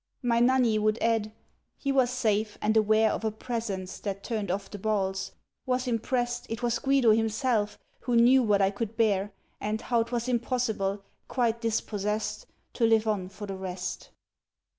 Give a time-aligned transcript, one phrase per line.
[0.23, 1.31] My Nanni would add
[1.77, 5.31] "he was safe, and aware Of a presence that turned off the balls...
[5.67, 10.11] was imprest It was Guido himself, who knew what I could bear, And how 't
[10.11, 14.09] was impossible, quite dispossessed, To live on for the rest."